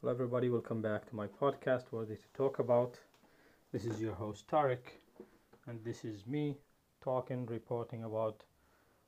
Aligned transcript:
Hello, 0.00 0.10
everybody. 0.14 0.48
Welcome 0.48 0.80
back 0.80 1.06
to 1.10 1.14
my 1.14 1.26
podcast, 1.26 1.92
Worthy 1.92 2.16
to 2.16 2.28
Talk 2.32 2.58
About. 2.58 2.98
This 3.70 3.84
is 3.84 4.00
your 4.00 4.14
host, 4.14 4.48
Tarek, 4.48 4.96
and 5.66 5.84
this 5.84 6.06
is 6.06 6.26
me 6.26 6.56
talking, 7.02 7.44
reporting 7.44 8.04
about 8.04 8.42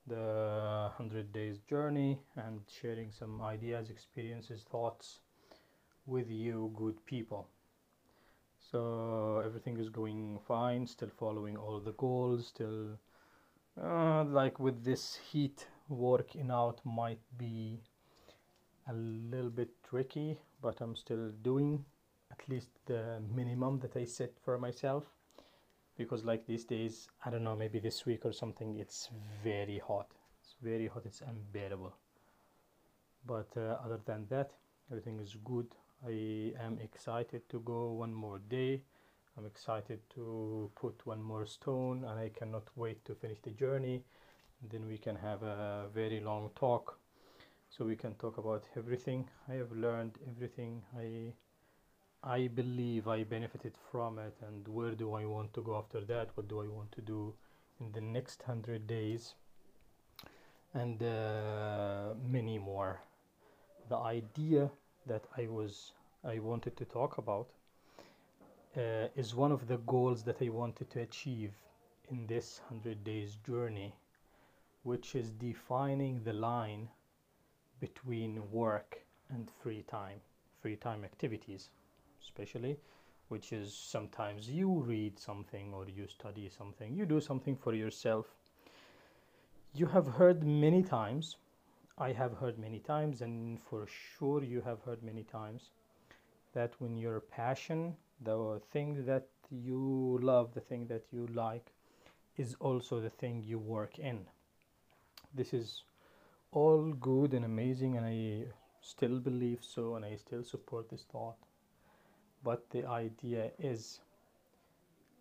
the 0.07 0.91
100 0.99 1.33
days 1.33 1.61
journey 1.61 2.21
and 2.37 2.61
sharing 2.69 3.11
some 3.11 3.41
ideas, 3.41 3.89
experiences, 3.89 4.65
thoughts 4.71 5.21
with 6.05 6.31
you, 6.31 6.71
good 6.77 7.03
people. 7.07 7.49
So, 8.71 9.43
everything 9.47 9.79
is 9.79 9.89
going 9.89 10.41
fine, 10.47 10.87
still 10.87 11.11
following 11.19 11.57
all 11.57 11.81
the 11.81 11.93
goals, 11.93 12.49
still 12.49 12.99
uh, 13.83 14.25
like 14.25 14.61
with 14.61 14.85
this 14.85 15.17
heat, 15.17 15.67
working 15.89 16.51
out 16.51 16.83
might 16.85 17.21
be 17.39 17.81
a 18.89 18.93
little 18.95 19.51
bit 19.51 19.71
tricky, 19.89 20.39
but 20.61 20.81
I'm 20.81 20.97
still 20.97 21.31
doing 21.43 21.85
at 22.31 22.49
least 22.49 22.69
the 22.87 23.21
minimum 23.35 23.79
that 23.81 23.97
I 23.97 24.05
set 24.05 24.33
for 24.45 24.59
myself. 24.59 25.05
Because, 25.97 26.25
like 26.25 26.47
these 26.47 26.65
days, 26.65 27.09
I 27.25 27.31
don't 27.31 27.45
know, 27.45 27.55
maybe 27.55 27.79
this 27.79 28.07
week 28.07 28.25
or 28.25 28.33
something, 28.33 28.79
it's 28.79 29.11
very 29.45 29.79
hot. 29.79 30.09
It's 30.43 30.55
very 30.63 30.89
hot, 30.89 31.03
it's 31.05 31.21
unbearable. 31.21 31.93
But 33.27 33.49
uh, 33.57 33.77
other 33.85 34.01
than 34.05 34.27
that, 34.31 34.53
everything 34.91 35.21
is 35.21 35.37
good. 35.45 35.67
I 36.05 36.53
am 36.61 36.79
excited 36.83 37.49
to 37.51 37.61
go 37.61 37.93
one 37.93 38.13
more 38.13 38.41
day. 38.49 38.83
I'm 39.37 39.47
excited 39.47 40.01
to 40.15 40.71
put 40.75 41.07
one 41.07 41.23
more 41.23 41.47
stone, 41.47 42.05
and 42.05 42.19
I 42.19 42.31
cannot 42.31 42.65
wait 42.75 43.05
to 43.05 43.15
finish 43.15 43.39
the 43.43 43.51
journey. 43.51 44.03
then 44.71 44.87
we 44.87 44.97
can 44.97 45.17
have 45.17 45.43
a 45.43 45.87
very 45.93 46.21
long 46.21 46.51
talk 46.55 46.99
so 47.73 47.87
we 47.87 47.97
can 47.97 48.15
talk 48.17 48.37
about 48.37 48.65
everything. 48.77 49.29
I 49.49 49.55
have 49.55 49.73
learned 49.73 50.19
everything. 50.31 50.83
I 50.97 51.33
i 52.23 52.47
believe 52.47 53.09
i 53.09 53.25
benefited 53.25 53.79
from 53.91 54.19
it. 54.19 54.37
And 54.47 54.69
where 54.69 54.93
do 54.93 55.15
i 55.15 55.25
want 55.25 55.55
to 55.55 55.63
go 55.63 55.77
after 55.77 56.03
that? 56.13 56.31
What 56.35 56.49
do 56.49 56.61
i 56.61 56.69
want 56.69 56.93
to 56.93 57.01
do 57.01 57.35
in 57.81 57.91
the 57.93 58.01
next 58.01 58.43
100 58.47 58.87
days? 58.87 59.35
And 60.75 61.03
uh, 61.03 62.15
many 62.31 62.59
more. 62.59 63.01
The 63.89 63.97
idea 63.97 64.71
that 65.07 65.25
i 65.37 65.47
was 65.47 65.93
i 66.25 66.39
wanted 66.39 66.77
to 66.77 66.85
talk 66.85 67.19
about 67.19 67.49
uh, 68.77 69.09
is 69.17 69.35
one 69.35 69.51
of 69.51 69.67
the 69.67 69.79
goals 69.79 70.23
that 70.25 70.43
i 70.43 70.49
wanted 70.49 70.91
to 70.91 71.01
achieve 71.01 71.53
in 72.11 72.27
this 72.27 72.61
100 72.69 73.03
days 73.03 73.37
journey 73.47 73.95
which 74.83 75.15
is 75.15 75.31
defining 75.31 76.23
the 76.25 76.33
line 76.33 76.89
between 77.83 78.41
work 78.53 79.01
and 79.29 79.51
free 79.61 79.83
time, 79.91 80.21
free 80.61 80.77
time 80.77 81.05
activities, 81.05 81.71
especially, 82.23 82.77
which 83.27 83.53
is 83.53 83.75
sometimes 83.75 84.49
you 84.49 84.71
read 84.87 85.19
something 85.19 85.75
or 85.75 85.89
you 85.89 86.07
study 86.07 86.49
something, 86.49 86.95
you 86.95 87.05
do 87.05 87.21
something 87.21 87.57
for 87.57 87.75
yourself. 87.75 88.27
You 89.75 89.87
have 89.87 90.07
heard 90.07 90.45
many 90.45 90.85
times, 90.85 91.37
I 91.99 92.13
have 92.13 92.35
heard 92.35 92.57
many 92.57 92.79
times, 92.79 93.21
and 93.21 93.61
for 93.61 93.89
sure 93.89 94.45
you 94.45 94.61
have 94.61 94.81
heard 94.83 95.03
many 95.03 95.25
times 95.25 95.71
that 96.55 96.73
when 96.79 96.97
your 96.97 97.19
passion, 97.21 97.97
the 98.21 98.61
thing 98.71 99.05
that 99.07 99.27
you 99.51 100.21
love, 100.23 100.55
the 100.55 100.61
thing 100.61 100.87
that 100.87 101.03
you 101.11 101.27
like, 101.35 101.73
is 102.37 102.55
also 102.61 103.01
the 103.01 103.11
thing 103.11 103.43
you 103.45 103.59
work 103.59 103.99
in. 103.99 104.21
This 105.35 105.53
is 105.53 105.83
all 106.53 106.93
good 107.01 107.33
and 107.33 107.47
amazing 107.47 107.97
and 107.97 108.05
i 108.05 108.45
still 108.83 109.19
believe 109.19 109.61
so 109.63 109.95
and 109.95 110.05
i 110.05 110.15
still 110.15 110.45
support 110.45 110.91
this 110.91 111.05
thought. 111.11 111.37
But 112.45 112.69
the 112.71 112.85
idea 112.85 113.53
is 113.59 114.01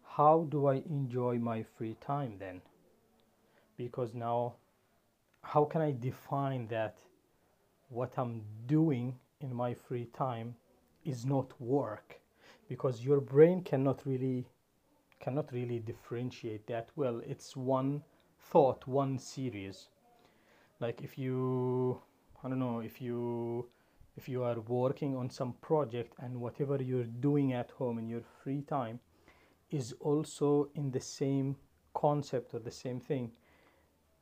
how 0.03 0.47
do 0.49 0.65
i 0.67 0.81
enjoy 0.89 1.37
my 1.37 1.63
free 1.63 1.95
time 2.01 2.35
then? 2.37 2.61
Because 3.77 4.13
now 4.13 4.55
how 5.43 5.63
can 5.63 5.81
i 5.81 5.91
define 5.91 6.67
that 6.67 6.97
what 7.89 8.11
i'm 8.17 8.41
doing 8.65 9.15
in 9.39 9.53
my 9.53 9.73
free 9.73 10.05
time 10.13 10.55
is 11.05 11.25
not 11.25 11.59
work? 11.61 12.19
Because 12.67 13.05
your 13.05 13.21
brain 13.21 13.63
cannot 13.63 14.05
really 14.05 14.47
cannot 15.19 15.53
really 15.53 15.79
differentiate 15.79 16.67
that 16.67 16.89
well. 16.95 17.21
It's 17.25 17.55
one 17.55 18.03
thought 18.39 18.87
one 18.87 19.17
series 19.19 19.87
like 20.81 21.01
if 21.01 21.17
you 21.17 22.01
i 22.43 22.49
don't 22.49 22.59
know 22.59 22.79
if 22.79 22.99
you 23.01 23.67
if 24.17 24.27
you 24.27 24.43
are 24.43 24.59
working 24.61 25.15
on 25.15 25.29
some 25.29 25.53
project 25.61 26.13
and 26.19 26.35
whatever 26.35 26.81
you're 26.81 27.11
doing 27.27 27.53
at 27.53 27.71
home 27.71 27.97
in 27.97 28.07
your 28.07 28.23
free 28.43 28.61
time 28.63 28.99
is 29.69 29.93
also 30.01 30.69
in 30.75 30.91
the 30.91 30.99
same 30.99 31.55
concept 31.93 32.53
or 32.53 32.59
the 32.59 32.71
same 32.71 32.99
thing 32.99 33.31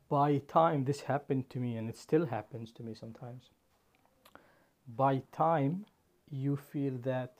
by 0.09 0.37
time 0.47 0.83
this 0.83 1.01
happened 1.01 1.49
to 1.49 1.59
me 1.59 1.77
and 1.77 1.89
it 1.89 1.97
still 1.97 2.25
happens 2.25 2.71
to 2.71 2.83
me 2.83 2.93
sometimes 2.93 3.49
by 4.95 5.21
time 5.31 5.85
you 6.29 6.55
feel 6.55 6.97
that 6.97 7.33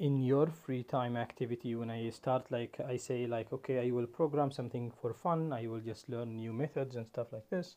in 0.00 0.18
your 0.22 0.46
free 0.46 0.82
time 0.82 1.16
activity 1.16 1.74
when 1.74 1.90
i 1.90 2.08
start 2.08 2.50
like 2.50 2.80
i 2.88 2.96
say 2.96 3.26
like 3.26 3.52
okay 3.52 3.86
i 3.86 3.90
will 3.90 4.06
program 4.06 4.50
something 4.50 4.90
for 5.00 5.12
fun 5.12 5.52
i 5.52 5.66
will 5.66 5.80
just 5.80 6.08
learn 6.08 6.36
new 6.36 6.52
methods 6.52 6.96
and 6.96 7.06
stuff 7.06 7.32
like 7.32 7.48
this 7.50 7.76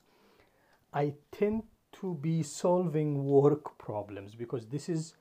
i 0.94 1.13
tend 1.31 1.63
to 1.91 2.13
be 2.16 2.41
solving 2.41 3.25
work 3.25 3.78
problems 3.78 4.35
because 4.35 4.66
this 4.67 4.88
is 4.88 5.13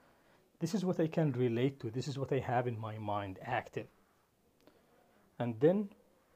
this 0.60 0.74
is 0.74 0.84
what 0.84 1.00
i 1.00 1.08
can 1.08 1.32
relate 1.32 1.80
to 1.80 1.90
this 1.90 2.06
is 2.06 2.18
what 2.18 2.32
i 2.32 2.38
have 2.38 2.66
in 2.66 2.78
my 2.78 2.96
mind 2.98 3.38
active. 3.44 3.86
And 5.38 5.58
then 5.58 5.88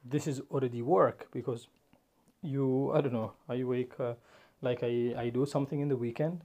this 0.03 0.27
is 0.27 0.41
already 0.51 0.81
work 0.81 1.27
because 1.31 1.67
you 2.41 2.91
i 2.93 3.01
don't 3.01 3.13
know 3.13 3.33
i 3.49 3.63
wake 3.63 3.99
uh, 3.99 4.13
like 4.61 4.83
i 4.83 5.13
i 5.17 5.29
do 5.29 5.45
something 5.45 5.79
in 5.79 5.87
the 5.87 5.95
weekend 5.95 6.41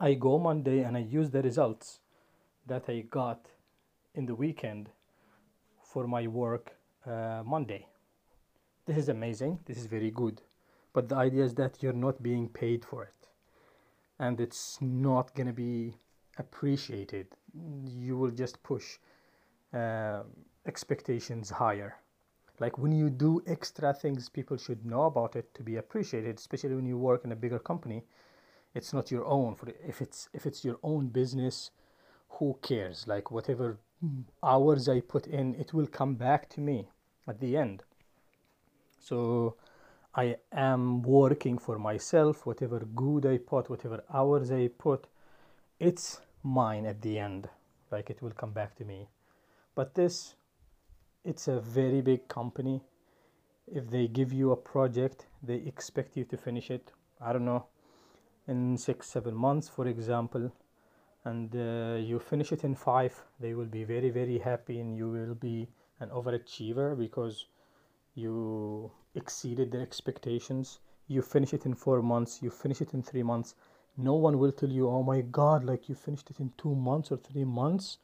i 0.00 0.12
go 0.14 0.38
monday 0.38 0.80
and 0.80 0.96
i 0.96 1.00
use 1.00 1.30
the 1.30 1.42
results 1.42 2.00
that 2.66 2.88
I 2.88 3.00
got 3.10 3.46
in 4.14 4.26
the 4.26 4.34
weekend 4.34 4.90
for 5.82 6.06
my 6.06 6.26
work 6.26 6.76
uh, 7.06 7.42
Monday. 7.44 7.86
This 8.86 8.96
is 8.96 9.08
amazing. 9.08 9.58
This 9.64 9.78
is 9.78 9.86
very 9.86 10.10
good. 10.10 10.42
But 10.92 11.08
the 11.08 11.16
idea 11.16 11.44
is 11.44 11.54
that 11.54 11.82
you're 11.82 11.92
not 11.92 12.22
being 12.22 12.48
paid 12.48 12.84
for 12.84 13.04
it. 13.04 13.28
And 14.18 14.40
it's 14.40 14.78
not 14.80 15.34
to 15.36 15.52
be 15.52 15.96
appreciated. 16.38 17.26
You 17.84 18.16
will 18.16 18.30
just 18.30 18.62
push 18.62 18.98
uh, 19.72 20.22
expectations 20.66 21.50
higher. 21.50 21.96
Like 22.60 22.78
when 22.78 22.92
you 22.92 23.10
do 23.10 23.42
extra 23.46 23.92
things, 23.92 24.28
people 24.28 24.56
should 24.56 24.84
know 24.84 25.04
about 25.04 25.36
it 25.36 25.52
to 25.54 25.62
be 25.62 25.76
appreciated, 25.76 26.38
especially 26.38 26.74
when 26.74 26.86
you 26.86 26.98
work 26.98 27.24
in 27.24 27.32
a 27.32 27.36
bigger 27.36 27.58
company. 27.58 28.04
It's 28.74 28.92
not 28.92 29.10
your 29.10 29.26
own. 29.26 29.54
For 29.54 29.68
if 29.86 30.00
it's 30.00 30.28
if 30.32 30.46
it's 30.46 30.64
your 30.64 30.78
own 30.82 31.08
business, 31.08 31.70
who 32.38 32.58
cares? 32.62 33.06
Like 33.06 33.30
whatever 33.30 33.78
hours 34.42 34.88
i 34.88 34.98
put 35.00 35.28
in 35.28 35.54
it 35.54 35.72
will 35.72 35.86
come 35.86 36.16
back 36.16 36.48
to 36.50 36.60
me 36.60 36.88
at 37.28 37.40
the 37.40 37.56
end. 37.56 37.82
So 38.98 39.56
i 40.14 40.36
am 40.52 41.02
working 41.02 41.56
for 41.56 41.78
myself 41.78 42.44
whatever 42.44 42.80
good 42.94 43.24
i 43.24 43.38
put 43.38 43.70
whatever 43.70 44.02
hours 44.12 44.50
i 44.52 44.68
put 44.68 45.06
it's 45.78 46.20
mine 46.42 46.84
at 46.86 47.00
the 47.02 47.18
end. 47.18 47.48
Like 47.90 48.10
it 48.10 48.22
will 48.22 48.32
come 48.32 48.52
back 48.52 48.74
to 48.76 48.84
me. 48.84 49.08
But 49.74 49.94
this 49.94 50.34
it's 51.24 51.46
a 51.46 51.60
very 51.60 52.00
big 52.00 52.26
company. 52.28 52.82
If 53.72 53.90
they 53.90 54.08
give 54.08 54.32
you 54.32 54.50
a 54.50 54.56
project 54.56 55.26
they 55.42 55.56
expect 55.56 56.16
you 56.16 56.24
to 56.24 56.36
finish 56.36 56.70
it 56.70 56.92
i 57.20 57.32
don't 57.32 57.44
know 57.44 57.64
in 58.48 58.76
six 58.76 59.08
seven 59.08 59.34
months 59.34 59.68
for 59.68 59.86
example 59.86 60.50
and 61.24 61.54
uh, 61.54 61.96
you 62.00 62.18
finish 62.18 62.50
it 62.52 62.64
in 62.64 62.74
five 62.74 63.14
they 63.38 63.54
will 63.54 63.66
be 63.66 63.84
very 63.84 64.10
very 64.10 64.38
happy 64.38 64.80
and 64.80 64.96
you 64.96 65.08
will 65.08 65.34
be 65.34 65.68
an 66.00 66.08
overachiever 66.08 66.98
because 66.98 67.46
you 68.14 68.90
exceeded 69.14 69.70
their 69.70 69.80
expectations. 69.80 70.80
You 71.06 71.22
finish 71.22 71.54
it 71.54 71.64
in 71.64 71.74
four 71.74 72.02
months 72.02 72.42
you 72.42 72.50
finish 72.50 72.80
it 72.80 72.92
in 72.92 73.02
three 73.02 73.22
months. 73.22 73.54
No 73.96 74.14
one 74.14 74.38
will 74.38 74.52
tell 74.52 74.68
you 74.68 74.88
oh 74.88 75.02
my 75.02 75.20
god 75.20 75.64
like 75.64 75.88
you 75.88 75.94
finished 75.94 76.30
it 76.30 76.40
in 76.40 76.52
two 76.58 76.74
months 76.74 77.12
or 77.12 77.18
three 77.18 77.44
months. 77.44 77.98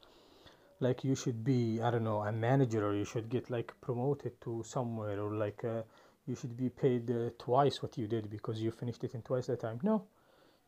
Like 0.79 1.03
you 1.03 1.15
should 1.15 1.43
be 1.43 1.81
i 1.81 1.91
don't 1.91 2.05
know 2.05 2.21
a 2.21 2.31
manager 2.31 2.87
or 2.87 2.95
you 2.95 3.05
should 3.05 3.29
get 3.29 3.49
like 3.49 3.73
promoted 3.81 4.39
to 4.41 4.63
somewhere 4.63 5.19
or 5.19 5.33
like 5.33 5.65
uh, 5.65 5.81
you 6.25 6.35
should 6.35 6.55
be 6.55 6.69
paid 6.69 7.11
uh, 7.11 7.31
twice 7.37 7.81
what 7.81 7.97
you 7.97 8.07
did 8.07 8.29
because 8.29 8.61
you 8.61 8.71
finished 8.71 9.03
it 9.03 9.13
in 9.13 9.21
twice 9.23 9.47
the 9.47 9.57
time. 9.57 9.79
No 9.83 10.03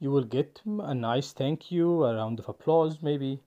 you 0.02 0.12
will 0.12 0.24
get 0.24 0.62
a 0.66 0.94
nice 0.94 1.32
thank 1.32 1.72
you, 1.72 2.04
a 2.04 2.16
round 2.16 2.40
of 2.40 2.50
applause, 2.50 2.98
maybe 3.02 3.40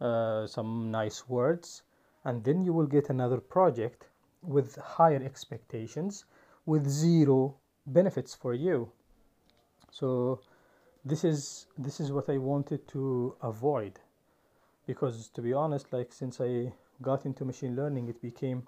uh, 0.00 0.46
some 0.46 0.90
nice 0.90 1.28
words, 1.28 1.82
and 2.24 2.42
then 2.42 2.64
you 2.64 2.72
will 2.72 2.86
get 2.86 3.10
another 3.10 3.38
project 3.38 4.06
with 4.42 4.74
higher 4.76 5.22
expectations 5.22 6.24
with 6.64 6.88
zero 6.88 7.54
benefits 7.86 8.34
for 8.34 8.54
you. 8.54 8.90
So 9.90 10.40
this 11.04 11.24
is 11.24 11.66
this 11.76 12.00
is 12.00 12.10
what 12.10 12.28
I 12.30 12.38
wanted 12.38 12.88
to 12.88 13.36
avoid 13.42 14.00
because 14.86 15.28
to 15.28 15.42
be 15.42 15.52
honest 15.52 15.92
like 15.92 16.12
since 16.12 16.40
I 16.40 16.72
got 17.02 17.26
into 17.26 17.44
machine 17.44 17.74
learning 17.74 18.08
it 18.08 18.22
became 18.22 18.62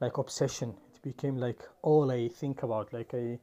like 0.00 0.16
obsession 0.16 0.74
it 0.94 1.02
became 1.02 1.36
like 1.36 1.60
all 1.82 2.10
I 2.10 2.28
think 2.28 2.62
about 2.62 2.92
like 2.92 3.12
I 3.12 3.38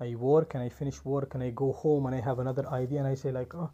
I 0.00 0.14
work 0.14 0.54
and 0.54 0.62
I 0.62 0.68
finish 0.68 1.04
work 1.04 1.34
and 1.34 1.42
I 1.42 1.50
go 1.50 1.72
home 1.72 2.06
and 2.06 2.14
I 2.14 2.20
have 2.20 2.38
another 2.38 2.66
idea 2.68 2.98
and 2.98 3.08
I 3.08 3.14
say 3.14 3.30
like 3.30 3.54
oh 3.54 3.70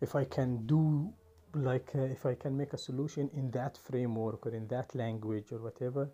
if 0.00 0.14
I 0.14 0.24
can 0.24 0.66
do 0.66 1.12
like 1.54 1.90
uh, 1.94 2.02
if 2.02 2.26
I 2.26 2.34
can 2.34 2.56
make 2.56 2.72
a 2.72 2.78
solution 2.78 3.30
in 3.34 3.50
that 3.52 3.76
framework 3.76 4.46
or 4.46 4.50
in 4.50 4.68
that 4.68 4.94
language 4.94 5.52
or 5.52 5.58
whatever 5.58 6.08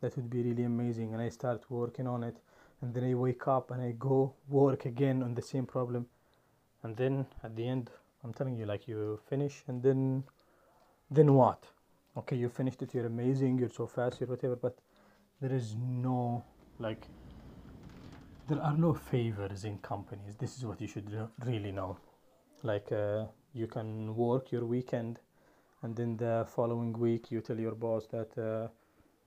that 0.00 0.16
would 0.16 0.30
be 0.30 0.42
really 0.42 0.64
amazing. 0.64 1.12
And 1.12 1.22
I 1.22 1.28
start 1.28 1.62
working 1.70 2.06
on 2.06 2.24
it 2.24 2.36
and 2.80 2.94
then 2.94 3.04
I 3.04 3.14
wake 3.14 3.46
up 3.46 3.70
and 3.70 3.82
I 3.82 3.92
go 3.98 4.34
work 4.48 4.86
again 4.86 5.22
on 5.22 5.34
the 5.34 5.42
same 5.42 5.66
problem. 5.66 6.06
And 6.82 6.96
then 6.96 7.26
at 7.44 7.54
the 7.56 7.68
end 7.68 7.90
I'm 8.24 8.32
telling 8.32 8.56
you 8.56 8.66
like 8.66 8.88
you 8.88 9.20
finish 9.28 9.62
and 9.68 9.82
then 9.82 10.24
then 11.10 11.34
what? 11.34 11.64
Okay 12.16 12.36
you 12.36 12.48
finished 12.48 12.82
it 12.82 12.94
you're 12.94 13.06
amazing 13.06 13.58
you're 13.58 13.70
so 13.70 13.86
fast 13.86 14.20
you're 14.20 14.28
whatever 14.28 14.56
but 14.56 14.78
there 15.40 15.52
is 15.52 15.76
no 15.76 16.42
like 16.78 17.06
there 18.50 18.62
are 18.64 18.76
no 18.76 18.92
favors 18.92 19.64
in 19.64 19.78
companies. 19.78 20.34
This 20.36 20.58
is 20.58 20.64
what 20.64 20.80
you 20.80 20.88
should 20.88 21.08
really 21.46 21.70
know. 21.70 21.98
Like 22.64 22.90
uh, 22.90 23.26
you 23.52 23.68
can 23.68 24.16
work 24.16 24.50
your 24.50 24.64
weekend 24.64 25.20
and 25.82 25.94
then 25.94 26.16
the 26.16 26.44
following 26.56 26.92
week 26.92 27.30
you 27.30 27.42
tell 27.42 27.58
your 27.60 27.76
boss 27.76 28.08
that 28.08 28.36
uh, 28.36 28.66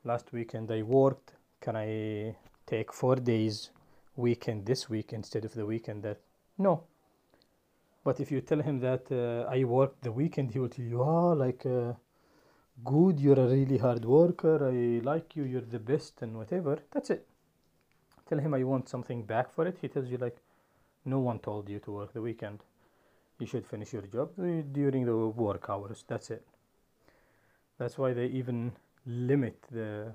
last 0.04 0.34
weekend 0.34 0.70
i 0.72 0.82
worked. 0.82 1.36
Can 1.62 1.78
i 1.78 2.36
take 2.68 2.92
four 2.92 3.16
days 3.16 3.70
weekend 4.18 4.66
this 4.66 4.90
week 4.90 5.14
instead 5.14 5.46
of 5.46 5.54
the 5.54 5.66
weekend 5.66 6.04
that? 6.04 6.20
No. 6.58 6.84
But 8.04 8.20
if 8.20 8.30
you 8.30 8.42
tell 8.42 8.62
him 8.62 8.82
that 8.82 9.10
uh, 9.10 9.50
i 9.50 9.64
worked 9.64 10.04
the 10.04 10.12
weekend 10.12 10.52
he 10.52 10.60
will 10.60 10.68
tell 10.68 10.86
you 10.86 11.02
oh 11.02 11.32
like 11.32 11.66
uh, 11.66 11.94
good 12.84 13.22
you're 13.22 13.40
a 13.40 13.48
really 13.48 13.78
hard 13.78 14.04
worker. 14.04 14.68
I 14.68 15.00
like 15.02 15.38
you. 15.38 15.44
You're 15.44 15.70
the 15.78 15.80
best 15.80 16.22
and 16.22 16.36
whatever. 16.36 16.80
That's 16.92 17.10
it 17.10 17.26
tell 18.34 18.44
him 18.44 18.54
i 18.54 18.64
want 18.64 18.90
something 18.90 19.24
back 19.24 19.54
for 19.54 19.68
it. 19.68 19.78
He 19.82 19.88
tells 19.88 20.10
you 20.10 20.18
like 20.18 20.38
no 21.06 21.20
one 21.20 21.40
told 21.40 21.70
you 21.70 21.80
to 21.80 21.92
work 21.92 22.14
the 22.14 22.22
weekend. 22.22 22.60
You 23.40 23.46
should 23.46 23.66
finish 23.66 23.94
your 23.94 24.04
job 24.04 24.32
during 24.72 25.06
the 25.06 25.16
work 25.16 25.66
hours. 25.70 26.04
That's 26.08 26.32
it. 26.32 26.46
That's 27.78 27.98
why 27.98 28.14
they 28.14 28.28
even 28.28 28.72
limit 29.06 29.58
the 29.72 30.14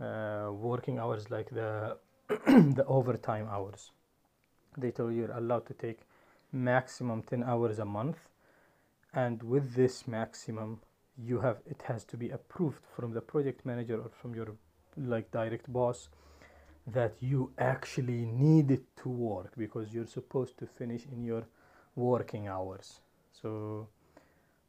uh, 0.00 0.50
working 0.52 0.98
hours 0.98 1.30
like 1.30 1.50
the 1.50 1.96
the 2.78 2.84
overtime 2.86 3.46
hours. 3.50 3.90
They 4.76 4.90
tell 4.90 5.10
you 5.10 5.18
you're 5.18 5.38
allowed 5.38 5.66
to 5.66 5.74
take 5.74 6.00
maximum 6.52 7.22
10 7.22 7.44
hours 7.44 7.78
a 7.78 7.84
month 7.84 8.18
and 9.12 9.42
with 9.42 9.74
this 9.74 10.08
maximum 10.08 10.80
you 11.16 11.40
have 11.40 11.58
it 11.66 11.82
has 11.86 12.04
to 12.04 12.16
be 12.16 12.30
approved 12.30 12.78
from 12.96 13.12
the 13.12 13.20
project 13.20 13.64
manager 13.66 14.00
or 14.00 14.10
from 14.20 14.34
your 14.34 14.48
like 14.96 15.30
direct 15.30 15.72
boss 15.72 16.08
that 16.86 17.14
you 17.20 17.50
actually 17.58 18.26
need 18.26 18.80
to 18.96 19.08
work 19.08 19.52
because 19.56 19.92
you're 19.92 20.06
supposed 20.06 20.58
to 20.58 20.66
finish 20.66 21.06
in 21.10 21.24
your 21.24 21.44
working 21.96 22.48
hours. 22.48 23.00
So 23.32 23.88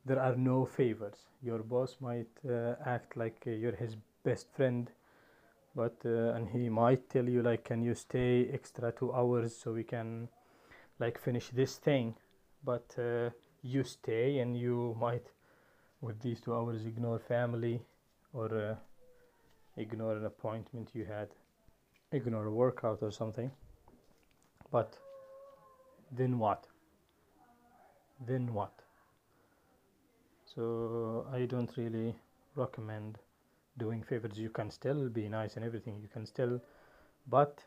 there 0.06 0.20
are 0.20 0.36
no 0.36 0.66
favors. 0.66 1.28
Your 1.42 1.60
boss 1.60 1.98
might 2.00 2.30
uh, 2.50 2.76
act 2.86 3.18
like 3.18 3.44
uh, 3.48 3.52
you're 3.52 3.76
his 3.76 3.96
best 4.24 4.48
friend 4.56 4.90
but 5.76 5.98
uh, 6.06 6.34
and 6.34 6.50
he 6.50 6.70
might 6.70 7.10
tell 7.10 7.28
you 7.28 7.42
like 7.44 7.66
can 7.66 7.82
you 7.82 7.94
stay 7.94 8.48
extra 8.54 8.92
two 8.94 9.14
hours 9.14 9.56
so 9.56 9.74
we 9.74 9.84
can 9.84 10.30
like 11.00 11.20
finish 11.20 11.50
this 11.50 11.76
thing? 11.76 12.16
But 12.64 12.96
uh, 12.98 13.32
you 13.62 13.84
stay 13.84 14.40
and 14.40 14.58
you 14.58 14.96
might 15.00 15.28
with 16.02 16.22
these 16.22 16.40
two 16.40 16.56
hours 16.56 16.86
ignore 16.86 17.20
family 17.20 17.82
or 18.34 18.58
uh, 18.58 18.76
ignore 19.76 20.16
an 20.16 20.26
appointment 20.26 20.92
you 20.94 21.06
had 21.06 21.30
ignore 22.16 22.46
a 22.46 22.52
workout 22.52 23.00
or 23.02 23.12
something 23.12 23.52
but 24.72 24.98
then 26.12 26.40
what? 26.40 26.68
Then 28.26 28.54
what? 28.54 28.74
So 30.54 31.28
i 31.34 31.46
don't 31.46 31.72
really 31.78 32.16
recommend 32.56 33.18
doing 33.78 34.04
favors. 34.04 34.38
You 34.38 34.50
can 34.50 34.72
still 34.72 35.10
be 35.10 35.28
nice 35.28 35.56
and 35.56 35.66
everything 35.66 36.00
you 36.02 36.08
can 36.08 36.26
still 36.26 36.62
but 37.28 37.64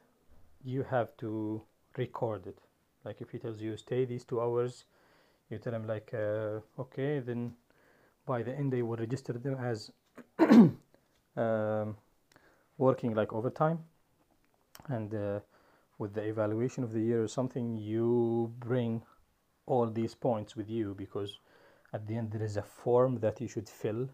you 0.65 0.83
have 0.83 1.17
to 1.19 1.63
record 1.97 2.47
it. 2.47 2.59
Like 3.05 3.21
if 3.21 3.31
he 3.31 3.39
tells 3.39 3.61
you 3.61 3.77
stay 3.77 4.05
these 4.05 4.25
two 4.25 4.41
hours 4.41 4.85
you 5.51 5.59
tell 5.59 5.75
him 5.75 5.87
like 5.87 6.13
uh, 6.15 6.61
okay 6.79 7.21
then 7.21 7.55
by 8.27 8.43
the 8.43 8.55
end 8.55 8.73
they 8.73 8.83
will 8.83 8.97
register 8.97 9.33
them 9.33 9.55
as 9.55 9.91
um, 11.37 11.97
working 12.79 13.15
like 13.15 13.33
overtime 13.33 13.79
and 14.87 15.15
uh, 15.15 15.41
with 15.99 16.15
the 16.15 16.23
evaluation 16.23 16.85
of 16.85 16.93
the 16.93 17.01
year 17.01 17.23
or 17.23 17.29
something 17.29 17.77
you 17.77 18.53
bring 18.61 19.03
all 19.67 19.87
these 19.87 20.15
points 20.15 20.57
with 20.57 20.71
you 20.71 20.95
because 20.95 21.39
at 21.93 22.07
the 22.07 22.17
end 22.17 22.31
there 22.31 22.43
is 22.43 22.57
a 22.57 22.63
form 22.63 23.19
that 23.21 23.41
you 23.41 23.49
should 23.49 23.69
fill 23.69 24.09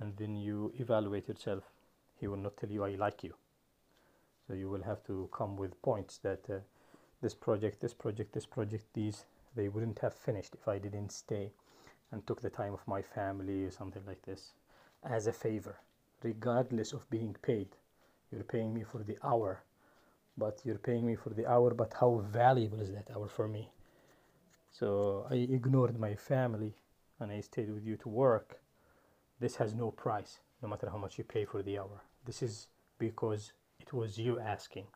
and 0.00 0.16
then 0.16 0.34
you 0.34 0.72
evaluate 0.78 1.28
yourself. 1.28 1.64
He 2.18 2.26
will 2.26 2.38
not 2.38 2.56
tell 2.56 2.70
you 2.70 2.84
i 2.84 2.94
like 2.94 3.22
you. 3.22 3.34
So 4.46 4.54
you 4.54 4.68
will 4.68 4.82
have 4.82 5.04
to 5.04 5.28
come 5.32 5.56
with 5.56 5.80
points 5.82 6.18
that 6.18 6.48
uh, 6.48 6.58
this 7.20 7.34
project 7.34 7.80
this 7.80 7.94
project 7.94 8.32
this 8.32 8.46
project 8.46 8.84
these 8.94 9.26
they 9.54 9.68
wouldn't 9.68 9.98
have 9.98 10.14
finished 10.14 10.54
if 10.54 10.66
i 10.68 10.78
didn't 10.78 11.12
stay 11.12 11.52
and 12.10 12.26
took 12.26 12.40
the 12.40 12.50
time 12.50 12.72
of 12.72 12.86
my 12.88 13.02
family 13.02 13.64
or 13.64 13.70
something 13.70 14.02
like 14.06 14.22
this 14.22 14.52
as 15.04 15.26
a 15.26 15.32
favor. 15.32 15.76
Regardless 16.22 16.92
of 16.92 17.08
being 17.10 17.36
paid 17.42 17.68
you're 18.32 18.42
paying 18.42 18.72
me 18.72 18.82
for 18.82 19.02
the 19.02 19.18
hour 19.22 19.62
but 20.40 20.60
you're 20.64 20.84
paying 20.88 21.04
me 21.06 21.14
for 21.14 21.30
the 21.38 21.46
hour 21.46 21.70
but 21.82 21.92
how 22.00 22.24
valuable 22.32 22.80
is 22.80 22.90
that 22.92 23.08
hour 23.14 23.28
for 23.28 23.46
me? 23.46 23.64
So 24.78 25.26
i 25.30 25.34
ignored 25.58 25.98
my 26.06 26.14
family 26.14 26.72
and 27.20 27.30
i 27.30 27.40
stayed 27.40 27.70
with 27.76 27.84
you 27.84 27.96
to 27.98 28.08
work. 28.08 28.48
This 29.38 29.56
has 29.56 29.74
no 29.74 29.90
price 30.04 30.32
no 30.62 30.68
matter 30.68 30.88
how 30.90 30.98
much 31.04 31.18
you 31.18 31.24
pay 31.24 31.44
for 31.44 31.62
the 31.62 31.78
hour. 31.78 31.98
This 32.24 32.42
is 32.42 32.54
because 32.98 33.52
it 33.78 33.92
was 33.92 34.18
you 34.18 34.40
asking. 34.54 34.86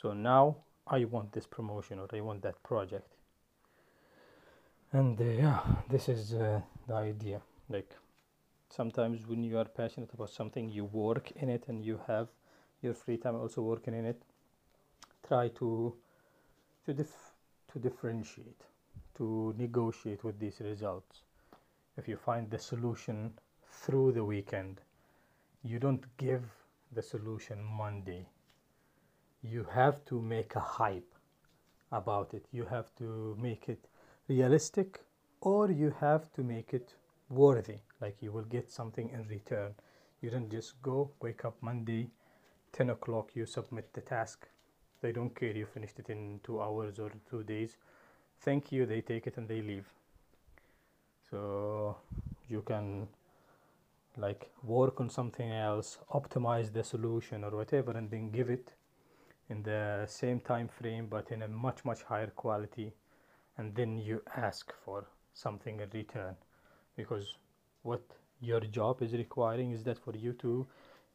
So 0.00 0.12
now 0.12 0.44
i 0.86 1.04
want 1.04 1.32
this 1.32 1.48
promotion 1.56 1.98
or 1.98 2.08
i 2.12 2.20
want 2.20 2.42
that 2.42 2.62
project. 2.62 3.10
And 4.92 5.20
uh, 5.20 5.24
yeah 5.24 5.60
this 5.90 6.08
is 6.08 6.34
uh, 6.34 6.60
the 6.86 6.94
idea. 6.94 7.40
Like 7.68 7.90
sometimes 8.68 9.26
when 9.26 9.42
you 9.42 9.58
are 9.58 9.70
passionate 9.80 10.12
about 10.12 10.30
something 10.30 10.68
you 10.68 10.84
work 10.84 11.32
in 11.42 11.48
it 11.48 11.64
and 11.68 11.84
you 11.84 12.00
have 12.06 12.28
your 12.82 12.94
free 12.94 13.16
time 13.16 13.36
also 13.36 13.62
working 13.62 13.94
in 13.94 14.04
it 14.04 14.22
try 15.28 15.48
to 15.48 15.94
to 16.86 16.92
dif- 16.94 17.32
to 17.72 17.78
differentiate 17.78 18.62
to 19.16 19.54
negotiate 19.56 20.24
with 20.24 20.38
these 20.40 20.60
results. 20.60 21.22
If 21.96 22.08
you 22.08 22.16
find 22.16 22.50
the 22.50 22.58
solution 22.58 23.32
through 23.64 24.12
the 24.12 24.24
weekend 24.24 24.80
you 25.64 25.78
don't 25.78 26.04
give 26.18 26.44
the 26.92 27.02
solution 27.02 27.62
monday. 27.64 28.26
You 29.42 29.64
have 29.72 30.04
to 30.06 30.20
make 30.20 30.54
a 30.56 30.60
hype 30.60 31.14
about 31.90 32.34
it. 32.34 32.44
You 32.52 32.64
have 32.66 32.94
to 32.96 33.36
make 33.40 33.68
it 33.68 33.88
realistic 34.28 35.00
or 35.40 35.70
you 35.70 35.94
have 36.00 36.30
to 36.34 36.42
make 36.42 36.74
it 36.74 36.94
worthy. 37.30 37.78
Like 38.00 38.16
you 38.20 38.30
will 38.32 38.44
get 38.44 38.70
something 38.70 39.08
in 39.10 39.26
return. 39.28 39.74
You 40.20 40.30
don't 40.30 40.50
just 40.50 40.80
go 40.82 41.10
wake 41.20 41.44
up 41.44 41.56
monday 41.62 42.10
10 42.72 42.90
o'clock 42.90 43.30
you 43.34 43.46
submit 43.46 43.92
the 43.92 44.00
task 44.00 44.48
they 45.00 45.12
don't 45.12 45.34
care 45.34 45.56
you 45.56 45.66
finished 45.66 45.98
it 45.98 46.08
in 46.08 46.40
two 46.42 46.60
hours 46.60 46.98
or 46.98 47.10
two 47.28 47.42
days. 47.42 47.76
Thank 48.40 48.72
you 48.72 48.86
they 48.86 49.00
take 49.00 49.26
it 49.26 49.36
and 49.36 49.48
they 49.48 49.60
leave. 49.62 49.86
So 51.30 51.96
you 52.48 52.62
can 52.62 53.08
like 54.16 54.50
work 54.62 55.00
on 55.00 55.10
something 55.10 55.50
else 55.50 55.98
optimize 56.12 56.72
the 56.72 56.84
solution 56.84 57.42
or 57.42 57.50
whatever 57.50 57.90
and 57.90 58.10
then 58.10 58.30
give 58.30 58.48
it 58.48 58.72
in 59.50 59.62
the 59.64 60.04
same 60.06 60.38
time 60.40 60.68
frame 60.68 61.08
but 61.10 61.32
in 61.32 61.42
a 61.42 61.48
much 61.48 61.84
much 61.84 62.02
higher 62.02 62.28
quality. 62.28 62.92
And 63.56 63.74
then 63.74 63.98
you 63.98 64.22
ask 64.36 64.72
for 64.84 65.06
something 65.32 65.80
in 65.80 65.88
return. 65.92 66.34
Because 66.96 67.34
what 67.82 68.02
your 68.40 68.60
job 68.60 69.02
is 69.02 69.12
requiring 69.12 69.72
is 69.72 69.84
that 69.84 69.98
for 69.98 70.16
you 70.16 70.32
to 70.34 70.66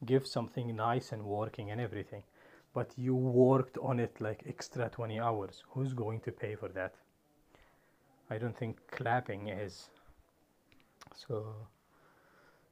give 0.05 0.25
something 0.25 0.75
nice 0.75 1.11
and 1.11 1.23
working 1.23 1.71
and 1.71 1.81
everything 1.81 2.23
but 2.73 2.91
you 2.97 3.15
worked 3.15 3.77
on 3.79 3.99
it 3.99 4.19
like 4.19 4.43
extra 4.47 4.89
20 4.89 5.19
hours. 5.19 5.63
Who's 5.69 5.93
going 5.93 6.19
to 6.21 6.31
pay 6.31 6.55
for 6.55 6.69
that? 6.69 6.95
I 8.29 8.37
don't 8.37 8.55
think 8.55 8.77
clapping 8.91 9.47
is. 9.47 9.89
So 11.15 11.55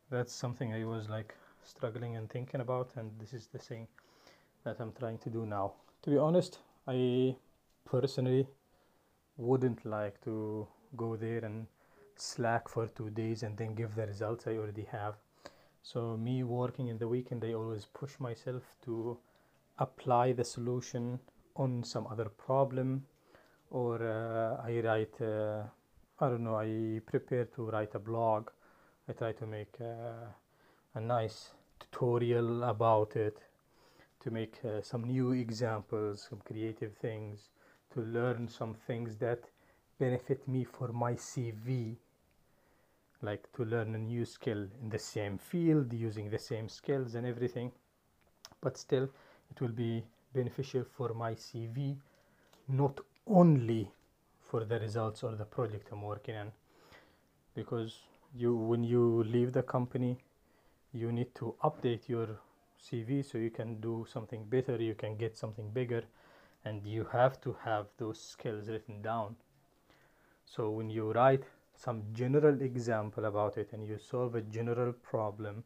that's 0.09 0.33
something 0.33 0.73
i 0.73 0.85
was 0.85 1.09
like 1.09 1.35
struggling 1.63 2.15
and 2.15 2.29
thinking 2.29 2.61
about 2.61 2.91
and 2.95 3.11
this 3.19 3.33
is 3.33 3.47
the 3.47 3.57
thing 3.59 3.87
that 4.63 4.79
i'm 4.79 4.93
trying 4.93 5.17
to 5.17 5.29
do 5.29 5.45
now. 5.45 5.73
To 6.03 6.09
be 6.09 6.17
honest 6.17 6.59
i 6.87 7.35
personally 7.85 8.47
wouldn't 9.37 9.85
like 9.85 10.21
to 10.23 10.67
go 10.95 11.15
there 11.15 11.43
and 11.43 11.67
slack 12.15 12.67
for 12.69 12.87
two 12.87 13.09
days 13.09 13.43
and 13.43 13.57
then 13.57 13.75
give 13.75 13.95
the 13.95 14.07
results 14.07 14.47
I 14.47 14.57
already 14.57 14.87
have. 14.91 15.15
So 15.83 16.17
me 16.17 16.43
working 16.43 16.87
in 16.87 16.97
the 16.97 17.07
weekend, 17.07 17.43
I 17.43 17.53
always 17.53 17.85
push 17.85 18.19
myself 18.19 18.63
to 18.85 19.17
apply 19.79 20.33
the 20.33 20.43
solution 20.43 21.19
on 21.55 21.83
some 21.83 22.07
other 22.07 22.29
problem, 22.29 23.05
or 23.71 24.01
uh, 24.01 24.61
I 24.65 24.81
write. 24.81 25.21
Uh, 25.21 25.63
I 26.19 26.29
don't 26.29 26.43
know. 26.43 26.55
I 26.55 26.99
prepare 27.05 27.45
to 27.55 27.69
write 27.69 27.93
a 27.93 27.99
blog. 27.99 28.49
I 29.07 29.13
try 29.13 29.33
to 29.33 29.45
make 29.45 29.75
uh, 29.79 30.27
a 30.95 30.99
nice 30.99 31.51
tutorial 31.79 32.63
about 32.63 33.15
it, 33.15 33.37
to 34.21 34.31
make 34.31 34.55
uh, 34.65 34.81
some 34.81 35.03
new 35.03 35.31
examples, 35.31 36.27
some 36.29 36.41
creative 36.45 36.93
things, 36.93 37.49
to 37.93 38.01
learn 38.01 38.47
some 38.47 38.73
things 38.73 39.15
that 39.17 39.43
benefit 39.99 40.47
me 40.47 40.63
for 40.63 40.89
my 40.89 41.13
CV 41.13 41.97
like 43.21 43.51
to 43.53 43.65
learn 43.65 43.95
a 43.95 43.97
new 43.97 44.25
skill 44.25 44.67
in 44.81 44.89
the 44.89 44.99
same 44.99 45.37
field 45.37 45.91
using 45.91 46.29
the 46.29 46.37
same 46.37 46.69
skills 46.69 47.15
and 47.15 47.25
everything 47.25 47.71
but 48.61 48.77
still 48.77 49.09
it 49.51 49.61
will 49.61 49.75
be 49.79 50.03
beneficial 50.33 50.83
for 50.83 51.13
my 51.13 51.33
CV 51.33 51.95
not 52.67 52.99
only 53.25 53.91
for 54.49 54.63
the 54.65 54.79
results 54.79 55.23
or 55.23 55.35
the 55.35 55.45
project 55.45 55.89
I'm 55.91 56.01
working 56.01 56.35
on. 56.35 56.51
Because 57.55 57.99
you 58.35 58.55
when 58.55 58.83
you 58.83 59.23
leave 59.23 59.53
the 59.53 59.63
company 59.63 60.17
you 60.93 61.11
need 61.11 61.33
to 61.35 61.55
update 61.63 62.07
your 62.07 62.27
CV 62.85 63.23
so 63.25 63.37
you 63.37 63.49
can 63.49 63.79
do 63.81 64.05
something 64.11 64.43
better 64.45 64.75
you 64.81 64.93
can 64.93 65.15
get 65.17 65.37
something 65.37 65.69
bigger 65.71 66.03
and 66.65 66.85
you 66.85 67.07
have 67.11 67.39
to 67.41 67.55
have 67.63 67.87
those 67.97 68.19
skills 68.19 68.69
written 68.69 69.01
down. 69.01 69.35
So 70.45 70.69
when 70.69 70.89
you 70.89 71.11
write 71.13 71.43
some 71.75 72.03
general 72.13 72.61
example 72.61 73.25
about 73.25 73.57
it 73.57 73.69
and 73.73 73.87
you 73.87 73.97
solve 73.97 74.35
a 74.35 74.41
general 74.41 74.93
problem 74.93 75.63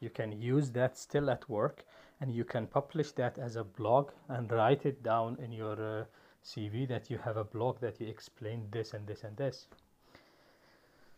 you 0.00 0.10
can 0.10 0.32
use 0.42 0.70
that 0.72 0.98
still 0.98 1.30
at 1.30 1.48
work 1.48 1.84
and 2.22 2.32
you 2.32 2.44
can 2.44 2.68
publish 2.68 3.10
that 3.10 3.36
as 3.36 3.56
a 3.56 3.64
blog 3.64 4.12
and 4.28 4.52
write 4.52 4.86
it 4.86 5.02
down 5.02 5.36
in 5.42 5.50
your 5.50 5.72
uh, 5.72 6.04
CV 6.44 6.86
that 6.86 7.10
you 7.10 7.18
have 7.18 7.36
a 7.36 7.42
blog 7.42 7.80
that 7.80 8.00
you 8.00 8.06
explain 8.06 8.68
this 8.70 8.94
and 8.94 9.08
this 9.08 9.24
and 9.24 9.36
this. 9.36 9.66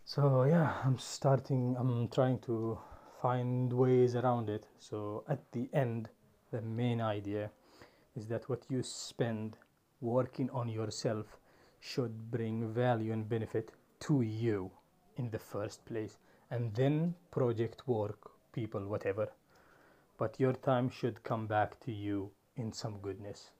So 0.06 0.44
yeah 0.44 0.72
I'm 0.82 0.98
starting 0.98 1.76
I'm 1.78 2.08
trying 2.08 2.38
to 2.46 2.78
find 3.20 3.70
ways 3.70 4.16
around 4.16 4.48
it. 4.48 4.66
So 4.78 5.24
at 5.28 5.40
the 5.52 5.68
end 5.74 6.08
the 6.50 6.62
main 6.62 7.02
idea 7.02 7.50
is 8.16 8.26
that 8.28 8.48
what 8.48 8.62
you 8.70 8.82
spend 8.82 9.58
working 10.00 10.48
on 10.50 10.70
yourself 10.70 11.36
should 11.80 12.30
bring 12.30 12.72
value 12.72 13.12
and 13.12 13.28
benefit 13.28 13.72
to 14.00 14.22
you 14.22 14.70
in 15.16 15.30
the 15.30 15.38
first 15.38 15.84
place. 15.84 16.16
And 16.50 16.74
then 16.74 17.14
project 17.30 17.86
work 17.86 18.30
people 18.52 18.86
whatever 18.86 19.28
but 20.24 20.40
your 20.40 20.54
time 20.54 20.88
should 20.88 21.22
come 21.22 21.46
back 21.46 21.78
to 21.80 21.92
you 21.92 22.30
in 22.56 22.72
some 22.72 22.94
goodness. 23.02 23.50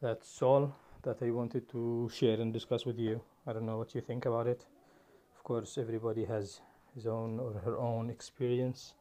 That's 0.00 0.40
all 0.40 0.72
that 1.02 1.20
i 1.20 1.30
wanted 1.30 1.68
to 1.70 2.08
share 2.18 2.40
and 2.40 2.52
discuss 2.52 2.86
with 2.86 3.00
you. 3.00 3.20
I 3.44 3.52
don't 3.52 3.66
know 3.66 3.76
what 3.76 3.96
you 3.96 4.00
think 4.00 4.24
about 4.24 4.46
it. 4.46 4.64
Of 5.36 5.42
course 5.42 5.78
everybody 5.78 6.24
has 6.26 6.60
his 6.94 7.08
own 7.08 7.40
or 7.40 7.54
her 7.64 7.76
own 7.76 8.08
experience 8.08 8.94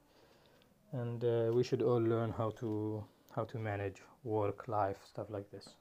and 0.94 1.24
uh, 1.24 1.52
we 1.54 1.64
should 1.64 1.84
all 1.84 2.02
learn 2.14 2.34
how 2.40 2.50
to 2.62 3.04
how 3.36 3.44
to 3.52 3.60
manage 3.60 4.02
work 4.24 4.68
life 4.68 4.98
stuff 5.12 5.30
like 5.30 5.52
this. 5.52 5.76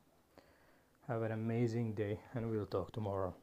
Have 1.09 1.23
an 1.23 1.33
amazing 1.33 1.95
day 1.95 2.21
and 2.35 2.51
we'll 2.51 2.73
talk 2.77 2.93
tomorrow 2.93 3.35